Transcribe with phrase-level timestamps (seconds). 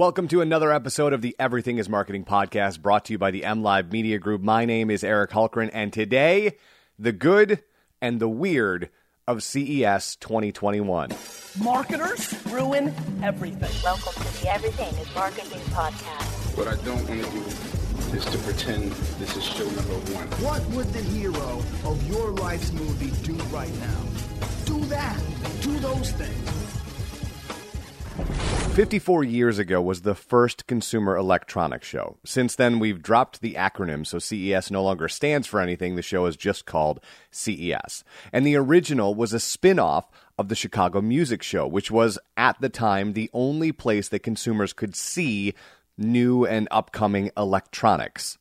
[0.00, 3.44] Welcome to another episode of the Everything is Marketing podcast brought to you by the
[3.44, 4.40] M Live Media Group.
[4.40, 6.56] My name is Eric Hulkran, and today,
[6.98, 7.62] the good
[8.00, 8.88] and the weird
[9.28, 11.10] of CES 2021.
[11.62, 13.70] Marketers ruin everything.
[13.84, 16.56] Welcome to the Everything is Marketing podcast.
[16.56, 20.26] What I don't want to do is to pretend this is show number one.
[20.42, 24.00] What would the hero of your life's movie do right now?
[24.64, 25.20] Do that.
[25.60, 26.79] Do those things.
[28.80, 32.16] 54 years ago was the first Consumer Electronics Show.
[32.24, 35.96] Since then, we've dropped the acronym, so CES no longer stands for anything.
[35.96, 36.98] The show is just called
[37.30, 38.04] CES.
[38.32, 42.58] And the original was a spin off of the Chicago Music Show, which was at
[42.62, 45.52] the time the only place that consumers could see
[45.98, 48.38] new and upcoming electronics.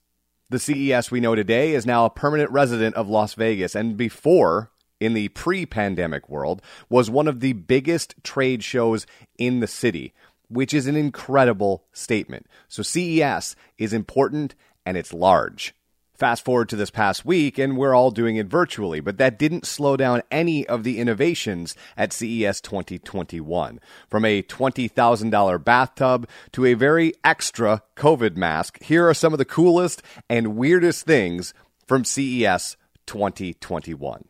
[0.50, 4.72] The CES we know today is now a permanent resident of Las Vegas, and before
[5.00, 9.06] in the pre pandemic world was one of the biggest trade shows
[9.38, 10.14] in the city,
[10.50, 12.48] which is an incredible statement.
[12.68, 15.74] So CES is important and it's large.
[16.20, 19.66] Fast forward to this past week, and we're all doing it virtually, but that didn't
[19.66, 23.80] slow down any of the innovations at CES 2021.
[24.10, 29.46] From a $20,000 bathtub to a very extra COVID mask, here are some of the
[29.46, 31.54] coolest and weirdest things
[31.88, 32.76] from CES
[33.06, 34.29] 2021.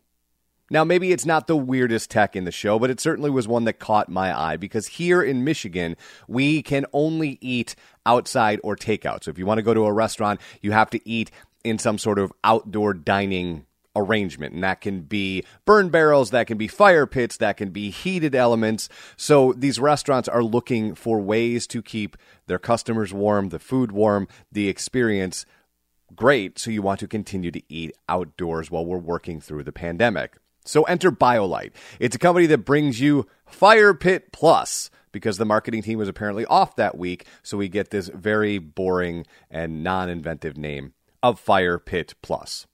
[0.70, 3.66] Now, maybe it's not the weirdest tech in the show, but it certainly was one
[3.66, 5.96] that caught my eye because here in Michigan,
[6.28, 9.24] we can only eat outside or takeout.
[9.24, 11.32] So if you want to go to a restaurant, you have to eat
[11.64, 14.54] in some sort of outdoor dining arrangement.
[14.54, 18.36] And that can be burn barrels, that can be fire pits, that can be heated
[18.36, 18.90] elements.
[19.18, 22.16] So these restaurants are looking for ways to keep
[22.48, 25.46] their customers warm, the food warm, the experience
[26.16, 26.60] great.
[26.60, 30.38] So you want to continue to eat outdoors while we're working through the pandemic.
[30.70, 31.72] So enter BioLite.
[32.00, 36.46] It's a company that brings you Fire Pit Plus because the marketing team was apparently
[36.46, 37.26] off that week.
[37.42, 42.68] So we get this very boring and non inventive name of Fire Pit Plus.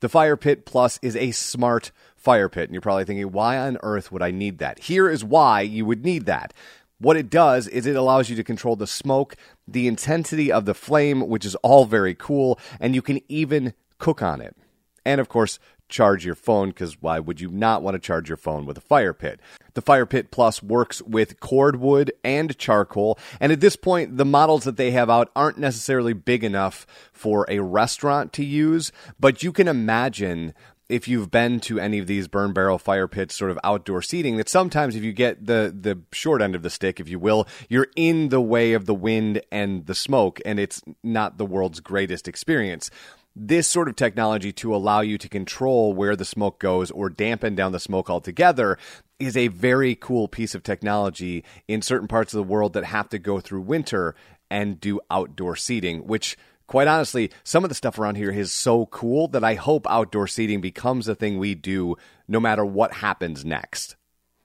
[0.00, 2.64] The Fire Pit Plus is a smart fire pit.
[2.64, 4.78] And you're probably thinking, why on earth would I need that?
[4.78, 6.54] Here is why you would need that.
[6.98, 9.36] What it does is it allows you to control the smoke,
[9.68, 14.22] the intensity of the flame, which is all very cool, and you can even cook
[14.22, 14.56] on it.
[15.04, 15.58] And of course,
[15.88, 18.82] charge your phone because why would you not want to charge your phone with a
[18.82, 19.40] fire pit?
[19.74, 24.64] The Fire Pit Plus works with cordwood and charcoal, and at this point, the models
[24.64, 29.52] that they have out aren't necessarily big enough for a restaurant to use, but you
[29.52, 30.54] can imagine
[30.88, 34.36] if you've been to any of these burn barrel fire pits sort of outdoor seating
[34.36, 37.48] that sometimes if you get the the short end of the stick if you will
[37.68, 41.80] you're in the way of the wind and the smoke and it's not the world's
[41.80, 42.90] greatest experience
[43.36, 47.54] this sort of technology to allow you to control where the smoke goes or dampen
[47.54, 48.78] down the smoke altogether
[49.18, 53.08] is a very cool piece of technology in certain parts of the world that have
[53.08, 54.14] to go through winter
[54.50, 56.36] and do outdoor seating, which
[56.66, 60.26] quite honestly, some of the stuff around here is so cool that I hope outdoor
[60.26, 61.96] seating becomes a thing we do
[62.28, 63.96] no matter what happens next.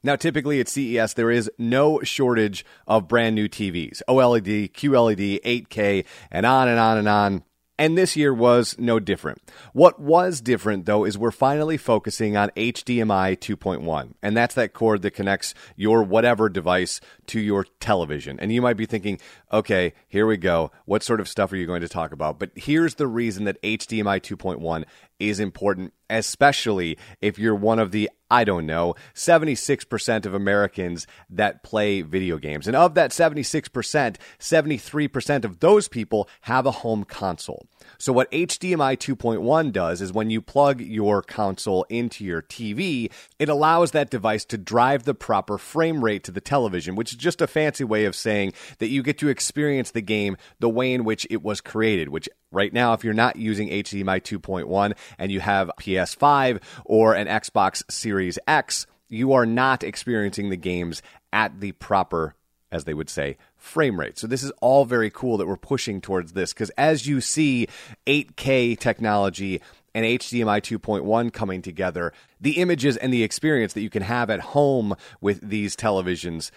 [0.01, 6.05] Now, typically at CES, there is no shortage of brand new TVs OLED, QLED, 8K,
[6.31, 7.43] and on and on and on.
[7.79, 9.41] And this year was no different.
[9.71, 14.15] What was different, though, is we're finally focusing on HDMI 2.1.
[14.21, 18.37] And that's that cord that connects your whatever device to your television.
[18.37, 19.17] And you might be thinking,
[19.53, 20.71] okay, here we go.
[20.83, 22.37] What sort of stuff are you going to talk about?
[22.37, 24.83] But here's the reason that HDMI 2.1
[25.17, 31.63] is important, especially if you're one of the I don't know, 76% of Americans that
[31.63, 32.67] play video games.
[32.67, 37.65] And of that 76%, 73% of those people have a home console.
[37.97, 43.49] So, what HDMI 2.1 does is when you plug your console into your TV, it
[43.49, 47.41] allows that device to drive the proper frame rate to the television, which is just
[47.41, 51.03] a fancy way of saying that you get to experience the game the way in
[51.03, 55.39] which it was created, which right now, if you're not using HDMI 2.1 and you
[55.39, 61.01] have PS5 or an Xbox Series X, you are not experiencing the games
[61.33, 62.35] at the proper
[62.71, 64.17] as they would say, frame rate.
[64.17, 67.67] So this is all very cool that we're pushing towards this because as you see
[68.05, 69.61] 8K technology
[69.95, 74.39] and HDMI 2.1 coming together, the images and the experience that you can have at
[74.39, 76.51] home with these televisions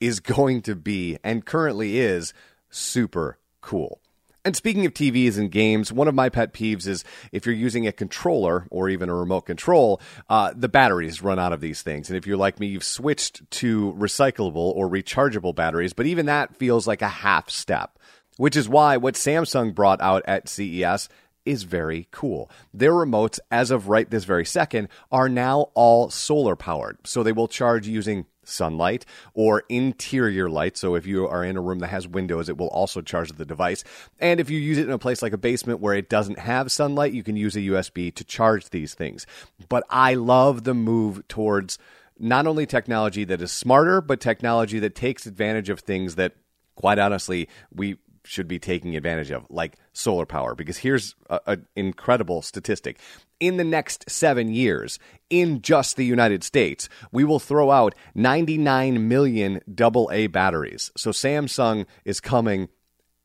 [0.00, 2.32] is going to be and currently is
[2.70, 4.00] super cool.
[4.48, 7.86] And speaking of TVs and games, one of my pet peeves is if you're using
[7.86, 10.00] a controller or even a remote control,
[10.30, 12.08] uh, the batteries run out of these things.
[12.08, 16.56] And if you're like me, you've switched to recyclable or rechargeable batteries, but even that
[16.56, 17.98] feels like a half step,
[18.38, 21.10] which is why what Samsung brought out at CES
[21.48, 22.50] is very cool.
[22.74, 26.98] Their remotes, as of right this very second, are now all solar powered.
[27.06, 29.04] So they will charge using sunlight
[29.34, 30.76] or interior light.
[30.76, 33.44] So if you are in a room that has windows, it will also charge the
[33.44, 33.84] device.
[34.18, 36.70] And if you use it in a place like a basement where it doesn't have
[36.70, 39.26] sunlight, you can use a USB to charge these things.
[39.68, 41.78] But I love the move towards
[42.18, 46.34] not only technology that is smarter, but technology that takes advantage of things that,
[46.74, 47.96] quite honestly, we
[48.28, 50.54] should be taking advantage of, like solar power.
[50.54, 51.14] Because here's
[51.46, 53.00] an incredible statistic.
[53.40, 54.98] In the next seven years,
[55.30, 60.90] in just the United States, we will throw out 99 million AA batteries.
[60.96, 62.68] So Samsung is coming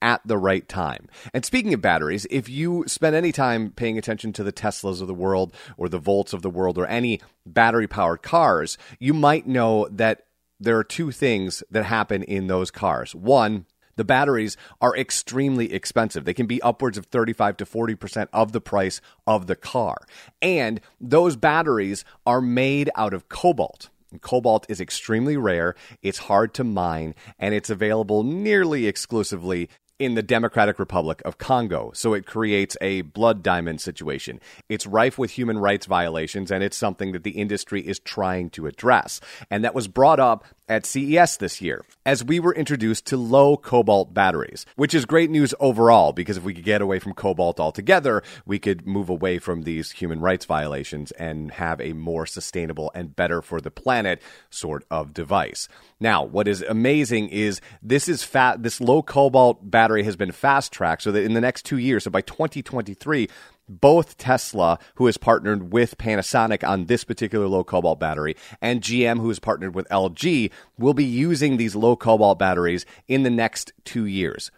[0.02, 1.08] at the right time.
[1.34, 5.08] And speaking of batteries, if you spend any time paying attention to the Teslas of
[5.08, 9.48] the world or the Volts of the world or any battery powered cars, you might
[9.48, 10.26] know that
[10.60, 13.16] there are two things that happen in those cars.
[13.16, 16.26] One, the batteries are extremely expensive.
[16.26, 19.98] They can be upwards of 35 to 40% of the price of the car.
[20.42, 23.90] And those batteries are made out of cobalt.
[24.22, 29.70] Cobalt is extremely rare, it's hard to mine, and it's available nearly exclusively
[30.00, 31.92] in the Democratic Republic of Congo.
[31.94, 34.40] So it creates a blood diamond situation.
[34.68, 38.68] It's rife with human rights violations, and it's something that the industry is trying to
[38.68, 39.22] address.
[39.50, 43.58] And that was brought up at CES this year as we were introduced to low
[43.58, 47.60] cobalt batteries, which is great news overall because if we could get away from cobalt
[47.60, 52.92] altogether, we could move away from these human rights violations and have a more sustainable
[52.96, 55.68] and better for the planet sort of device.
[56.00, 60.72] Now, what is amazing is this is fat this low cobalt battery has been fast
[60.72, 63.30] tracked so that in the next 2 years, so by 2023,
[63.68, 69.20] both Tesla, who has partnered with Panasonic on this particular low cobalt battery, and GM,
[69.20, 73.74] who has partnered with LG, will be using these low cobalt batteries in the next
[73.86, 74.52] two years.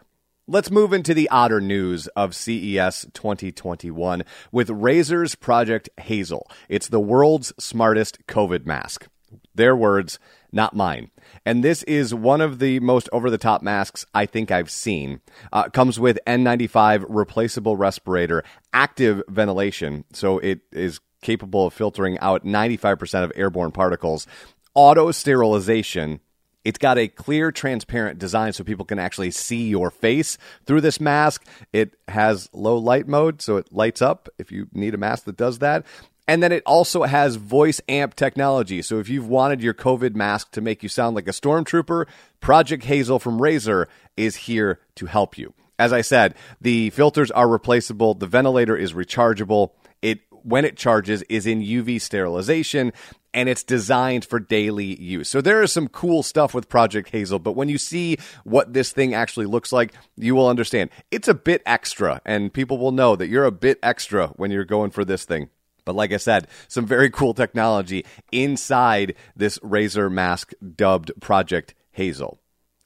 [0.47, 6.47] Let's move into the odder news of CES 2021 with Razer's Project Hazel.
[6.69, 9.07] It's the world's smartest COVID mask.
[9.55, 10.19] Their words,
[10.55, 11.11] not mine.
[11.45, 15.21] And this is one of the most over the top masks I think I've seen.
[15.51, 18.43] Uh, comes with N95 replaceable respirator,
[18.73, 24.27] active ventilation, so it is capable of filtering out 95% of airborne particles,
[24.73, 26.21] auto sterilization.
[26.65, 30.99] It's got a clear, transparent design so people can actually see your face through this
[30.99, 31.45] mask.
[31.71, 35.37] It has low light mode, so it lights up if you need a mask that
[35.37, 35.85] does that.
[36.27, 38.81] And then it also has voice amp technology.
[38.81, 42.07] So if you've wanted your COVID mask to make you sound like a stormtrooper,
[42.39, 43.85] Project Hazel from Razer
[44.17, 45.53] is here to help you.
[45.77, 49.71] As I said, the filters are replaceable, the ventilator is rechargeable.
[50.01, 52.93] It when it charges is in UV sterilization
[53.35, 55.29] and it's designed for daily use.
[55.29, 58.91] So there is some cool stuff with Project Hazel, but when you see what this
[58.93, 60.89] thing actually looks like, you will understand.
[61.11, 64.63] It's a bit extra and people will know that you're a bit extra when you're
[64.63, 65.49] going for this thing.
[65.83, 72.39] But like I said, some very cool technology inside this Razer mask dubbed Project Hazel.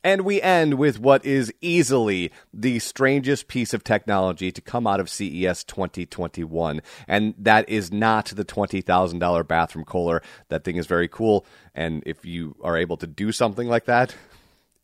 [0.04, 5.02] And we end with what is easily the strangest piece of technology to come out
[5.02, 6.82] of CES 2021.
[7.08, 10.22] And that is not the $20,000 bathroom cooler.
[10.48, 11.46] That thing is very cool.
[11.76, 14.16] And if you are able to do something like that,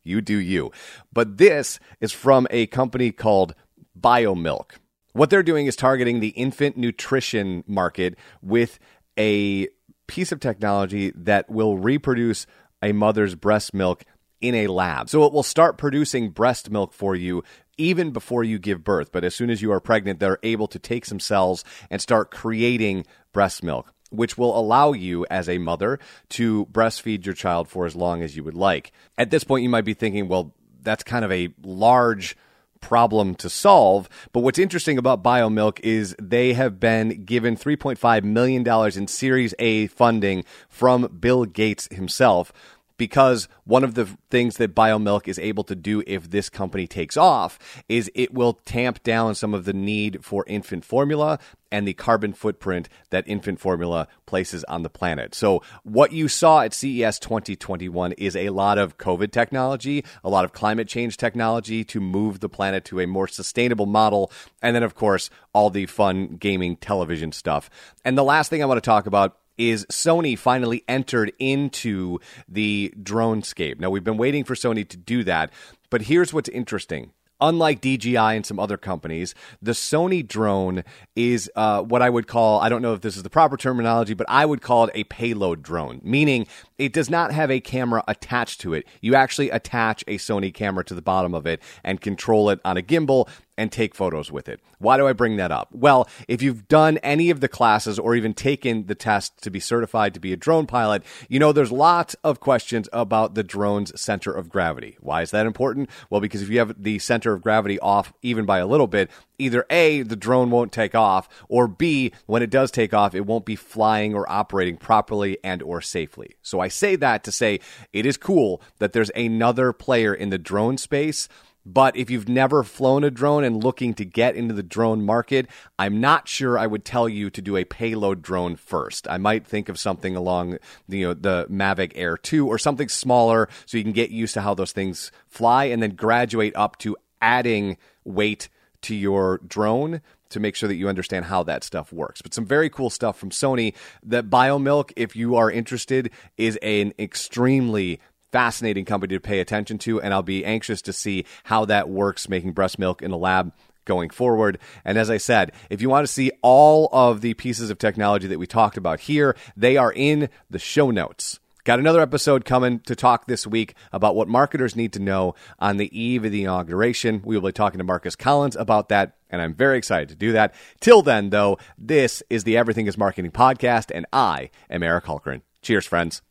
[0.04, 0.70] you do you.
[1.12, 3.54] But this is from a company called
[3.98, 4.72] Biomilq.
[5.14, 8.78] What they're doing is targeting the infant nutrition market with
[9.18, 9.68] a
[10.06, 12.46] piece of technology that will reproduce
[12.82, 14.04] a mother's breast milk
[14.40, 15.08] in a lab.
[15.08, 17.42] So it will start producing breast milk for you
[17.78, 19.12] even before you give birth.
[19.12, 22.30] But as soon as you are pregnant, they're able to take some cells and start
[22.30, 23.92] creating breast milk.
[24.10, 25.98] Which will allow you as a mother
[26.30, 28.92] to breastfeed your child for as long as you would like.
[29.18, 32.36] At this point, you might be thinking, well, that's kind of a large
[32.80, 34.08] problem to solve.
[34.32, 38.66] But what's interesting about Biomilq is they have been given $3.5 million
[38.96, 42.52] in Series A funding from Bill Gates himself
[42.96, 47.16] because one of the things that Biomilq is able to do if this company takes
[47.16, 51.38] off is it will tamp down some of the need for infant formula
[51.72, 55.34] and the carbon footprint that infant formula places on the planet.
[55.34, 60.44] So, what you saw at CES 2021 is a lot of COVID technology, a lot
[60.44, 64.30] of climate change technology to move the planet to a more sustainable model,
[64.62, 67.68] and then, of course, all the fun gaming television stuff.
[68.04, 72.92] And the last thing I want to talk about is Sony finally entered into the
[73.00, 73.78] dronescape.
[73.78, 75.52] Now, we've been waiting for Sony to do that,
[75.90, 77.12] but here's what's interesting.
[77.38, 80.84] Unlike DJI and some other companies, the Sony drone
[81.14, 84.14] is uh, what I would call, I don't know if this is the proper terminology,
[84.14, 86.46] but I would call it a payload drone, meaning
[86.78, 88.86] it does not have a camera attached to it.
[89.02, 92.78] You actually attach a Sony camera to the bottom of it and control it on
[92.78, 94.60] a gimbal and take photos with it.
[94.78, 95.68] Why do I bring that up?
[95.72, 99.60] Well, if you've done any of the classes or even taken the test to be
[99.60, 103.98] certified to be a drone pilot, you know there's lots of questions about the drone's
[103.98, 104.96] center of gravity.
[105.00, 105.88] Why is that important?
[106.10, 109.10] Well, because if you have the center of gravity off even by a little bit,
[109.38, 113.26] either A, the drone won't take off, or B, when it does take off, it
[113.26, 116.36] won't be flying or operating properly and or safely.
[116.42, 117.60] So I say that to say
[117.92, 121.28] it is cool that there's another player in the drone space
[121.66, 125.48] but if you've never flown a drone and looking to get into the drone market,
[125.78, 129.08] I'm not sure I would tell you to do a payload drone first.
[129.10, 130.58] I might think of something along
[130.88, 134.40] you know the Mavic Air 2 or something smaller so you can get used to
[134.40, 138.48] how those things fly and then graduate up to adding weight
[138.82, 142.22] to your drone to make sure that you understand how that stuff works.
[142.22, 143.74] But some very cool stuff from Sony.
[144.04, 148.00] That Biomilq, if you are interested, is an extremely
[148.32, 152.28] fascinating company to pay attention to, and I'll be anxious to see how that works
[152.28, 153.52] making breast milk in the lab
[153.84, 154.58] going forward.
[154.84, 158.26] And as I said, if you want to see all of the pieces of technology
[158.26, 161.40] that we talked about here, they are in the show notes.
[161.64, 165.78] Got another episode coming to talk this week about what marketers need to know on
[165.78, 167.22] the eve of the inauguration.
[167.24, 170.30] We will be talking to Marcus Collins about that, and I'm very excited to do
[170.32, 170.54] that.
[170.78, 175.42] Till then, though, this is the Everything is Marketing podcast, and I am Eric Hulkran.
[175.60, 176.22] Cheers, friends.